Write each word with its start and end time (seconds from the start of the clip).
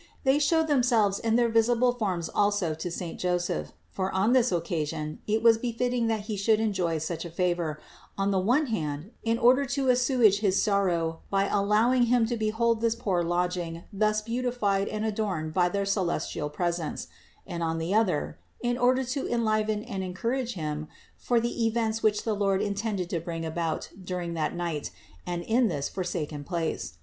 They 0.23 0.39
showed 0.39 0.65
themselves 0.65 1.19
in 1.19 1.35
their 1.35 1.47
visible 1.47 1.91
forms 1.91 2.27
also 2.27 2.73
to 2.73 2.89
saint 2.89 3.19
Joseph; 3.19 3.71
for 3.91 4.11
on 4.11 4.33
this 4.33 4.51
occasion 4.51 5.19
it 5.27 5.43
was 5.43 5.59
befitting 5.59 6.07
that 6.07 6.21
he 6.21 6.35
should 6.37 6.59
enjoy 6.59 6.97
such 6.97 7.23
a 7.23 7.29
favor, 7.29 7.79
on 8.17 8.31
the 8.31 8.39
one 8.39 8.65
hand 8.65 9.11
in 9.21 9.37
order 9.37 9.63
to 9.65 9.89
assuage 9.89 10.39
his 10.39 10.59
sorrow 10.59 11.19
by 11.29 11.45
allowing 11.45 12.07
him 12.07 12.25
to 12.25 12.35
behold 12.35 12.81
this 12.81 12.95
poor 12.95 13.21
lodging 13.21 13.83
thus 13.93 14.23
beautified 14.23 14.87
and 14.87 15.05
adorned 15.05 15.53
by 15.53 15.69
their 15.69 15.85
celestial 15.85 16.49
presence, 16.49 17.05
and 17.45 17.61
on 17.61 17.77
the 17.77 17.93
other, 17.93 18.39
in 18.59 18.79
order 18.79 19.03
to 19.03 19.31
enliven 19.31 19.83
and 19.83 20.01
encourage 20.03 20.53
him 20.55 20.87
for 21.15 21.39
the 21.39 21.63
events 21.67 22.01
which 22.01 22.23
the 22.23 22.33
Lord 22.33 22.59
in 22.59 22.73
tended 22.73 23.07
to 23.11 23.19
bring 23.19 23.45
about 23.45 23.91
during 24.03 24.33
that 24.33 24.55
night, 24.55 24.89
and 25.27 25.43
in 25.43 25.67
this 25.67 25.89
for 25.89 26.01
saken 26.03 26.43
place. 26.43 26.97